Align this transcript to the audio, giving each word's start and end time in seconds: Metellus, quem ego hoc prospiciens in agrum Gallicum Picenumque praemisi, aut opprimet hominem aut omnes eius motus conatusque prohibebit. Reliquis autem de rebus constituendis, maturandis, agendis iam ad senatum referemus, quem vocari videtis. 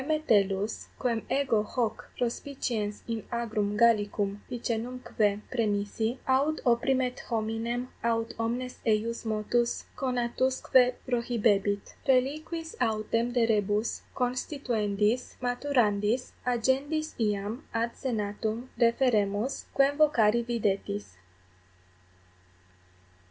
Metellus, 0.07 0.87
quem 0.99 1.23
ego 1.29 1.61
hoc 1.61 2.09
prospiciens 2.17 3.03
in 3.07 3.23
agrum 3.31 3.77
Gallicum 3.77 4.41
Picenumque 4.49 5.39
praemisi, 5.51 6.17
aut 6.27 6.59
opprimet 6.65 7.19
hominem 7.29 7.87
aut 8.03 8.33
omnes 8.39 8.79
eius 8.83 9.23
motus 9.25 9.85
conatusque 9.95 10.95
prohibebit. 11.07 11.93
Reliquis 12.07 12.75
autem 12.81 13.31
de 13.31 13.45
rebus 13.45 14.01
constituendis, 14.15 15.35
maturandis, 15.39 16.31
agendis 16.47 17.13
iam 17.19 17.63
ad 17.71 17.91
senatum 17.95 18.69
referemus, 18.79 19.65
quem 19.75 19.95
vocari 19.99 20.43
videtis. 20.43 21.15